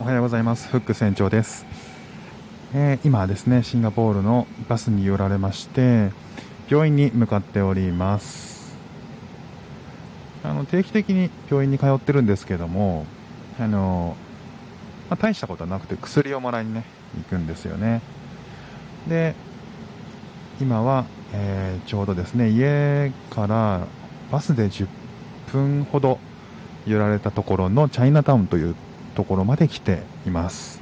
[0.00, 0.68] おはようございます。
[0.68, 1.66] フック船長です。
[2.72, 6.10] えー今ですね、シンガポールのバスに寄られまして、
[6.68, 8.76] 病院に向かっております。
[10.44, 13.06] あの定期的に病院に通ってるんですけども、
[13.58, 14.16] あの
[15.10, 16.84] まあ、大したことはなくて薬をもらいにね、
[17.16, 18.00] 行くんですよね。
[19.08, 19.34] で、
[20.60, 23.80] 今は、えーちょうどですね、家から
[24.30, 24.86] バスで10
[25.50, 26.20] 分ほど
[26.86, 28.76] 寄られたところのチャイナタウンという
[29.18, 30.80] ところまで来ています。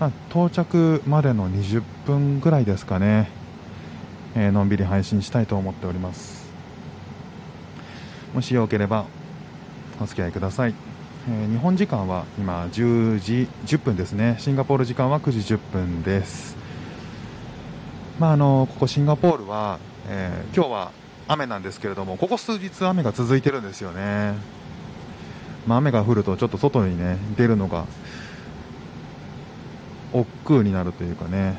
[0.00, 3.28] まあ、到着までの20分ぐらいですかね、
[4.34, 6.46] えーのんびり配信したいと思っております。
[8.32, 9.04] もしよければ
[10.00, 10.74] お付き合いください。
[11.28, 14.36] えー日本時間は今10時10分ですね。
[14.38, 16.56] シンガポール時間は9時10分です。
[18.18, 19.78] まあ、あのここシンガポールは、
[20.08, 20.90] えー今日は
[21.28, 24.55] 雨なんですけれども、ここ数日雨が続いてるんですよね。
[25.66, 27.86] まあ、雨が降るとちょっと外にね出るのが
[30.12, 31.54] 億劫になるというかね。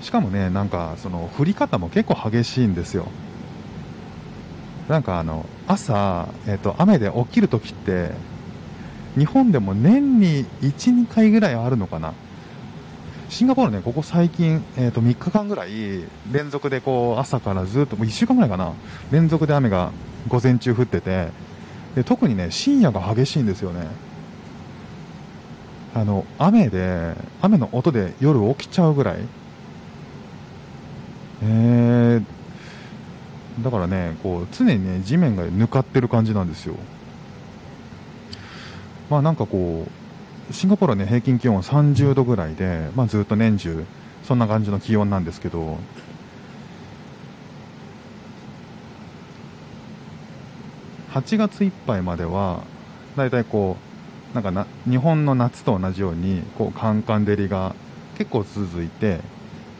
[0.00, 3.06] しかもねなんかその降り方も結構激しいんですよ。
[4.88, 8.10] なんかあの朝、えっと雨で起きるときって
[9.16, 12.14] 日本でも年に12回ぐらいあるのかな。
[13.28, 18.72] シンガポールね、ここ最近、えー、と3日間ぐらい連続でこう朝からずっともう1週間ぐらいかな。
[19.10, 19.92] 連続で雨が
[20.28, 21.28] 午前中降ってて
[21.94, 23.86] で特にね深夜が激しいんですよね。
[25.94, 29.18] あの雨で雨の音で夜起きちゃうぐらい。
[31.44, 36.76] えー、だからねこう常にね地面がぬかってる感じなんですよ。
[39.10, 39.86] まあなんかこ
[40.50, 43.84] うシンガポールはね平均気温30度ぐらいで、まあ、ずっと年中
[44.24, 45.78] そんな感じの気温なんですけど
[51.12, 52.64] 8月いっぱいまでは
[53.16, 53.76] だいたいこ
[54.32, 57.74] うなんかな日本の夏と同じようにこうカンカン照りが
[58.16, 59.20] 結構続いて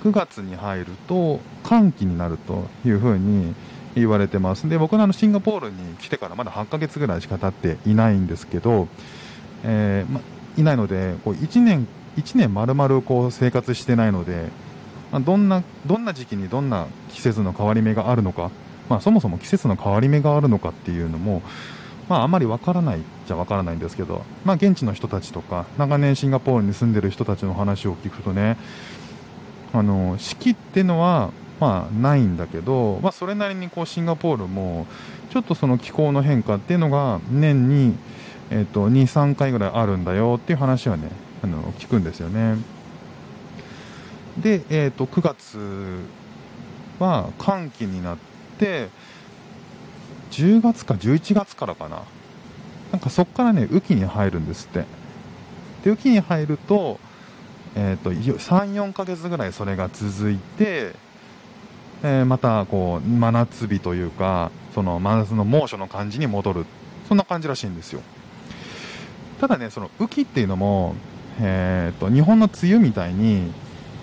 [0.05, 3.55] 9月に入ると寒気になるというふうに
[3.95, 4.69] 言われてます。
[4.69, 8.89] で僕のあのシンガポールに来てからまだ8ヶ月ぐらいしか経っていないんですけど、
[9.65, 10.21] えーま、
[10.57, 14.49] いないのでこう1年1年丸々こう生活してないので、
[15.25, 18.51] どんなどんな時期にどんな季節の変わり目があるのか、
[18.93, 21.41] まあ、そもそも季節の変わり目があるのかっていうのも、
[22.11, 28.59] まあ、あまりわからないじゃわからないんですけど、まあ、現地の人たちとか長年シンガポールに住んでる人たちの話を聞くとね
[29.73, 34.87] あの四季っていうのは、まあ、ないんだけど、まあ、それなりにこうシンガポールも
[35.31, 37.95] ちょっとその気候の変化っていうのが年に、
[38.51, 41.09] えっと2、3回ぐらいあるんだよっていう話はね
[41.43, 42.59] あの聞くんですよね。
[44.37, 46.05] で、えっと9月
[46.99, 48.32] は寒気になって
[50.33, 52.03] 10月か11月からかな。
[52.91, 54.81] なんかそこからね雨季に入るんですって。
[54.81, 56.99] で雨季に入ると,、
[57.75, 60.95] えー、と34ヶ月ぐらいそれが続いて、
[62.03, 66.67] えーまたこう真夏日というかその真夏の猛暑の感じに戻る。
[67.09, 68.01] そんな感じらしいんですよ。
[69.41, 70.95] ただねその雨季っていうのも、
[71.41, 73.53] えー、と日本の梅雨みたいに、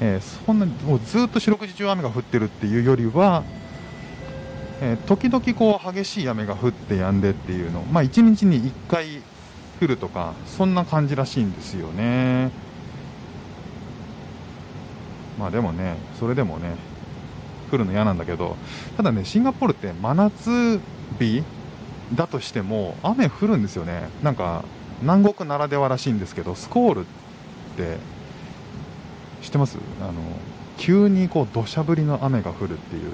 [0.02, 3.44] えそんなもうずっと四六時中雨が降ってるっていうよりは
[4.82, 9.22] えー時々こう激しい雨が降って止んでっていうの、まあ、1日に1回
[9.82, 12.52] 降るとかそんな感じらしいんですよね。
[15.38, 16.76] まあでもねそれでもね
[17.72, 18.58] 降るの嫌なんだけど
[18.98, 20.80] ただねシンガポールって真夏
[21.20, 21.44] 日
[22.14, 24.10] だとしても雨降るんですよね。
[24.24, 24.64] なんか
[25.02, 27.04] 南国ならではらしいんですけどスコールっ
[27.78, 27.98] て
[29.42, 29.78] 知ってます？
[30.02, 30.14] あの
[30.78, 33.12] 急にこう土砂降りの雨が降るっていう。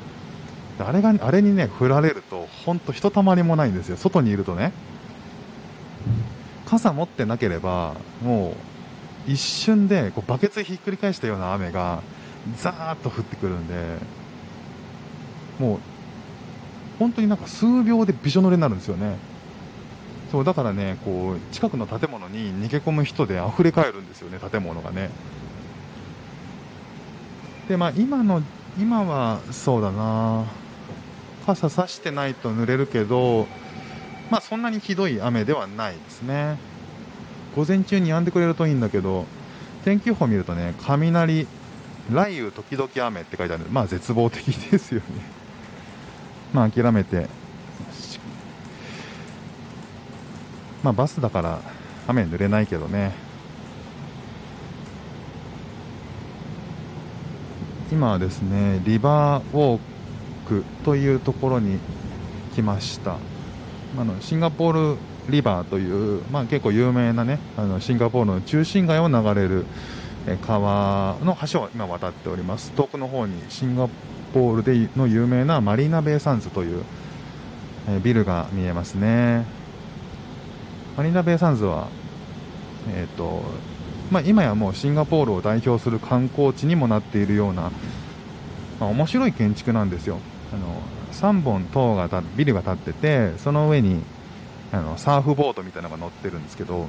[0.79, 3.97] あれがあれにね降られると本当ひとたまりもないんですよ。
[3.97, 4.71] 外にいるとね。
[6.65, 7.93] 傘持ってなければ
[8.23, 8.55] も
[9.27, 12.01] う一瞬でこうバケツひっくり返したような雨が
[12.57, 13.75] ザーッと降ってくるんで
[15.59, 15.79] もう
[16.99, 19.17] 本当になんか数秒でびしょ濡れになるんですよね。
[20.31, 25.09] そうだからねこう近くの建物に逃げ込む人で溢れ返るんですよね建物がね。
[27.69, 28.41] でまあ今の
[28.77, 30.45] 今はそうだな。
[31.45, 33.47] 傘さしてないと濡れるけど
[34.29, 36.57] まあそんなにひどい雨ではないですね。
[37.55, 39.25] 午前中に止んでくれるといいんだけど
[39.85, 41.47] 天気予報見るとね雷
[42.09, 43.65] 雷雨時々雨って書いてある。
[43.69, 45.05] まあ絶望的ですよね。
[46.53, 47.27] まあ諦めて。
[50.83, 51.59] まあバスだから
[52.07, 53.11] 雨濡れないけどね。
[57.91, 59.94] 今はですねリバーウォー
[60.45, 61.79] クというところに
[62.53, 63.17] 来ました。
[63.97, 64.97] あのシンガポール
[65.29, 69.65] リバーという、まあ、結構有名なねあのシンガポールの中心街を流れる
[70.45, 72.71] 川の橋を今渡っております。
[72.71, 73.87] 遠くの方にシンガ
[74.33, 76.83] ポールでの有名なマリーナ・ベイ・サンズという、
[78.03, 79.45] ビルが見えますね。
[80.97, 81.87] マリーナ・ベイ・サンズは
[82.87, 83.41] えーと
[84.11, 87.71] まあ、今やもうシンガポールを代表する観光地にもなっているような、
[88.79, 90.19] まあ、面白い建築なんですよ。
[90.53, 90.81] あの
[91.11, 94.01] 3本塔がビルが建っててその上に
[94.71, 96.87] あのサーフボードみたいなのが乗ってるんですけど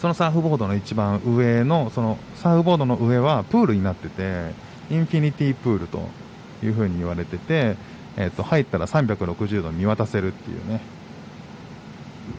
[0.00, 4.52] そのサーフボードの一番上のそのサーフボードの上はプールになってて
[4.90, 6.08] インフィニティプールと
[6.62, 7.76] いう風に言われてて、
[8.16, 10.80] えー、と入ったら360度見渡せるっていうね。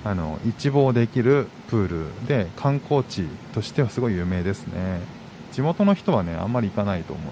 [0.06, 1.88] あの一望できるプー
[2.22, 5.02] ルで観光地としてはすごい有名ですね。
[5.52, 7.32] 地元の人はねあんまり行かないと思う。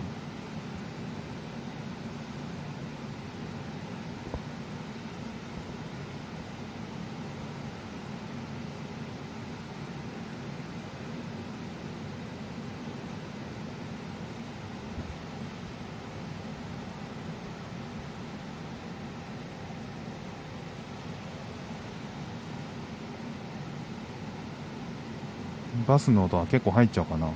[25.88, 27.28] バスの音は結構入っちゃうかな。
[27.28, 27.32] や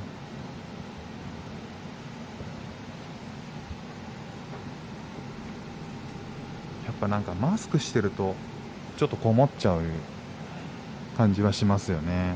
[6.92, 8.36] っぱなんかマスクしてると
[8.98, 9.82] ちょっとこもっちゃう
[11.18, 12.36] 感じはしますよね。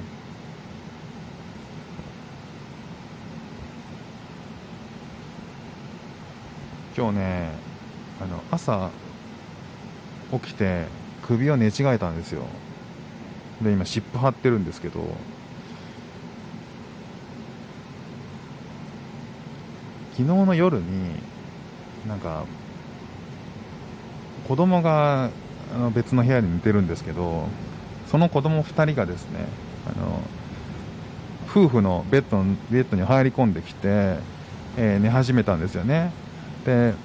[6.98, 7.52] 今日ね
[8.20, 8.90] あの朝
[10.32, 10.86] 起きて
[11.22, 12.44] 首を寝違えたんですよ。
[13.62, 15.37] で今湿布貼ってるんですけど。
[20.18, 21.12] 昨日の夜に
[22.08, 22.46] なんか
[24.48, 25.30] 子供が
[25.76, 27.48] あの別の部屋に寝てるんですけど
[28.10, 29.46] その子供2人がですね
[29.86, 30.22] あの
[31.48, 34.18] 夫婦のベッドベッドに入り込んできて、
[34.76, 36.12] えー、寝始めたんですよね。
[36.66, 36.96] で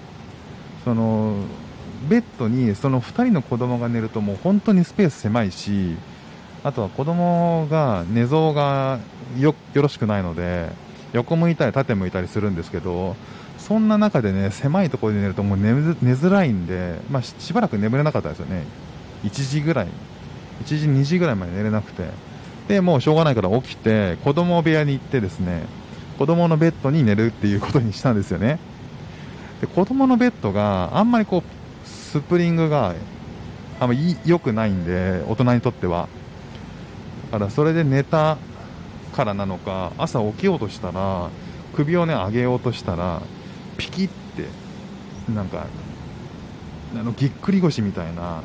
[0.82, 1.36] その
[2.08, 5.96] ベッドにその2人の子供が寝るともう本当にスペース狭いし
[6.64, 9.00] あとは子供が寝相が
[9.38, 10.70] よろしくないので
[11.12, 13.16] 横向いたり縦向いたりするんですけど
[13.58, 18.64] そんな中でね狭いところで寝るともう寝寝づらいんで、まあ、しばらく眠れなかったですよね。
[19.24, 19.88] 1時ぐらい。
[20.64, 22.04] 1時2時ぐらいまで寝れなくて。
[22.68, 25.64] でもうしょうがないから起きて子供部屋に行ってですね
[26.16, 28.58] 子供のベッドに寝るっていうことにしたんですよね。
[29.60, 32.94] で子供のベッドがあんまりこうスプリングが
[33.80, 33.94] あんま
[34.24, 36.08] 良くないんで大人にとっては。
[37.30, 38.36] だからそれで寝た
[39.12, 41.28] からなのか朝起きようとしたら
[41.74, 43.22] 首をね上げようとしたら
[43.76, 44.12] ピキって
[45.32, 45.66] なんか
[46.94, 48.42] あのぎっくり腰みたいな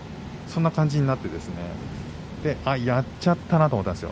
[0.47, 1.55] そんな感じになってですね。
[2.43, 4.11] であやっちゃったなと思ったんですよ。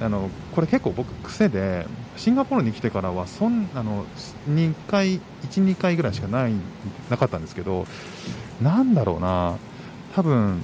[0.00, 1.86] あのこれ結構僕癖で
[2.16, 4.04] シンガポールに来てからはそんあの
[4.48, 6.52] 2回12回ぐらいしかない
[7.10, 7.86] なかったんですけど
[8.60, 9.56] なんだろうな。
[10.14, 10.62] 多分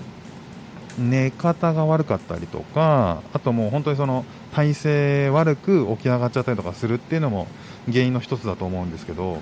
[1.00, 7.46] 寝方が悪かったりとかあともう本当にその体勢悪く起き上がっちゃったりとかするっていうのも
[7.90, 9.38] 原因の一つだと思うんですけど、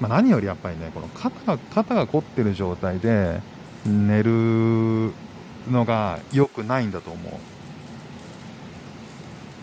[0.00, 3.40] まあ、何よりやっぱりねこの肩が肩が凝ってる状態で
[3.86, 5.12] 寝る
[5.70, 7.32] のが良くないんだと思う。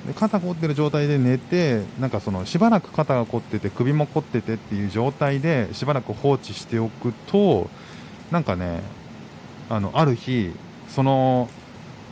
[0.08, 7.70] で肩凝ってる状態で寝てなんかそのしばらく肩が凝ってて首も凝っててっていう状態でしばらく放置しておくと
[8.32, 8.82] なんかね
[9.68, 10.52] あのある日
[10.90, 11.50] その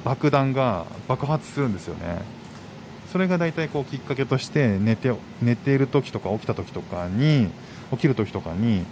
[0.04, 2.22] 爆弾が爆発するんですよね。
[3.12, 7.48] それが大体こうきっかけとして寝て寝ている時とか起きた時とかに
[7.92, 8.86] 起きる時とかに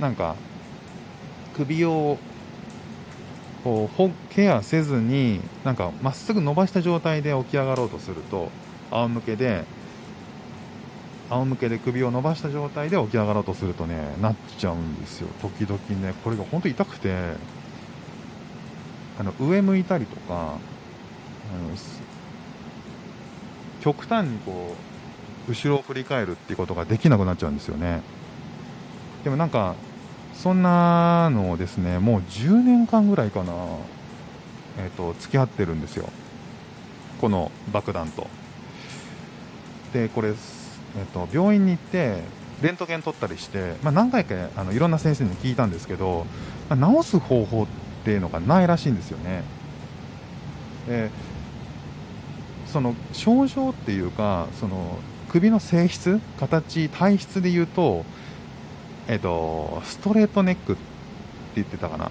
[0.00, 0.34] なんか
[1.56, 2.18] 首を
[3.64, 8.50] こうケアせずになんかまっすぐ伸ばした状態で起き上がろうとすると
[8.90, 9.64] 仰向けで
[11.30, 15.28] 仰向けで首を伸ばした状態で起き上がろうとするとねなっちゃうんですよ。
[15.40, 17.14] 時々ねこれが本当痛くて
[19.18, 20.58] あの上向いたりとかあの
[23.80, 24.76] 極端にこ
[25.48, 28.02] う後ろを振り返るっていうことができなくなっちゃうんですよね。
[29.24, 29.74] でもなんか
[30.34, 33.52] そんなのをですねもう10年間ぐらいかな
[34.78, 36.08] えっ、ー、と付き合ってるんですよ。
[37.20, 38.28] この爆弾と。
[39.92, 40.34] でこれ、えー
[41.06, 42.22] と、と病院に行って
[42.62, 46.26] レントゲン取ったりして、まあ、何回かあのいろんな先生に聞いたんですけど、
[46.68, 49.42] まあ、治す方法ってっていうのがないらしいんですよね。
[50.88, 51.10] で
[52.66, 54.98] その症状っていうかその
[55.28, 58.06] 首の性質形体質で言うと,、
[59.08, 60.80] えっとストレートネックって
[61.56, 62.10] 言ってたかな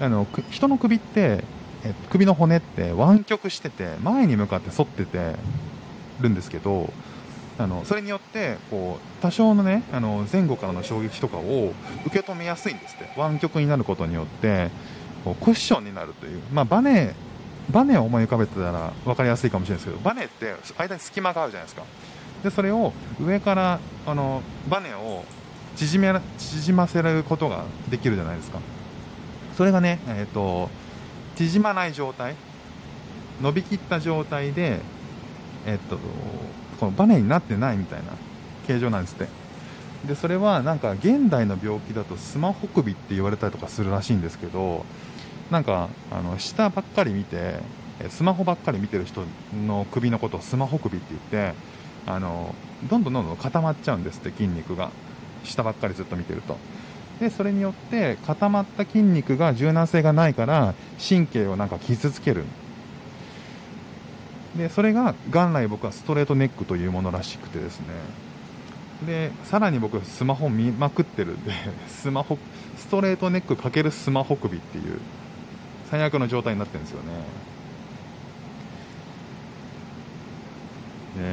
[0.00, 1.42] あの人の首って
[1.82, 5.34] え首の骨って湾曲してて前に向かって反ってて
[6.20, 6.92] るんですけど
[7.58, 11.72] あのそれによってこう多少のねあの前後からの衝撃とかを
[12.06, 13.06] 受け止めやすいんですって。
[13.16, 14.70] 湾曲になることによって
[15.24, 17.14] こうクッションになるという、まあ、バネ
[17.70, 21.82] バネを思い浮かべてたら分かりやすいかもしれないですけどバネって間に隙間があるじゃないですか。
[22.44, 25.24] でそれを上からあのバネを
[25.74, 28.60] 縮め縮ませることができるじゃないですか。
[29.56, 30.68] それがね、えーと、
[31.34, 32.34] 縮まない状態
[33.40, 34.80] 伸びきった状態で、
[35.66, 35.98] えっ、と、
[36.78, 38.12] このバネになってないみたいな
[38.66, 39.28] 形状なんですって。
[40.06, 44.84] でそれはなんか現代の病気だとスマホ首って言われたりとかするらしいんですけど
[45.50, 47.58] なんかあの下ばっかり見て
[48.10, 49.24] スマホばっかり見てる人
[49.66, 51.58] の首のことをスマホ首って言って
[52.06, 52.54] あの
[52.88, 54.90] どんどんどんどん固まっちゃうんですって筋肉が。
[55.46, 56.58] 下ばっかりずっと見てると。
[57.20, 60.74] でそれによって固まった筋肉が柔軟性がないから
[61.08, 62.44] 神経をなんか傷つける。
[64.56, 67.86] でそれが元来僕はストレートネックというものらしくてですね。
[69.06, 71.52] でさらに僕スマホ見まくってるんで
[71.86, 72.38] スマホ
[72.78, 74.98] ストレートネック×スマホ首っていう
[75.90, 77.12] 最悪の状態になってるんですよね。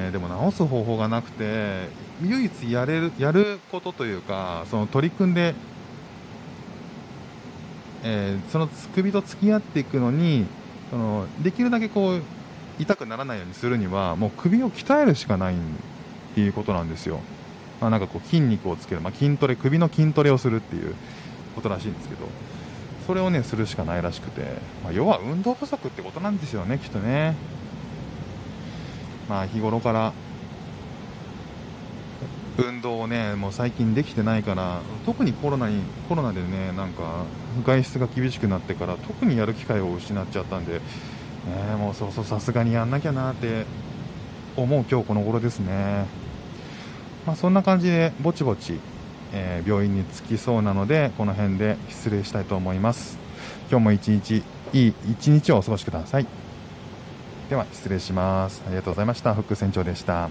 [0.06, 1.88] ねでも治す方法がなくて
[2.22, 5.56] 唯一やれるやることというかその取り組んで、
[8.04, 10.46] えー、その首と付き合っていくのに
[10.90, 12.22] そのできるだけこう
[12.80, 15.58] 痛くならないようにするにはもう首を鍛えるしかないっ
[16.36, 17.20] ていうことなんですよ、
[17.80, 20.96] まあ、なんかこう筋肉をつける、まあ、筋トレ首の筋トレをするっていう
[21.56, 22.28] ことらしいんですけど。
[23.06, 24.44] それをねするしかないらしくて、
[24.82, 27.36] まあ、要は運動不足ってことなんですよねきっとね。
[29.28, 30.14] まあ日頃から
[32.58, 37.26] 運動をねもう最近できてないから特にコロナにコロナでねなんか
[37.66, 40.80] 外出が厳しくなってから特にやる機会を失っちゃったんで、
[41.46, 43.66] ね、もうそろそろさすがにやんなきゃなって
[44.56, 46.06] 思う今日この頃ですね、
[47.26, 48.80] まあ、そんな感じでぼちぼち、
[49.34, 53.18] えー、病院に着きそうなのでこの辺で失礼したいと思います。
[53.70, 56.28] 今日も一日いい一日をお過ごしください。
[57.50, 58.64] では失礼します。
[58.66, 59.34] ありがとうございました。
[59.34, 60.30] 副船長でした。